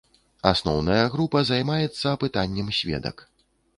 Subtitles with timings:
[0.51, 3.27] Асноўная група займаецца апытаннем сведак.